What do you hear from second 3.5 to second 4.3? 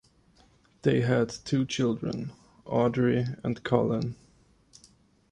Colin.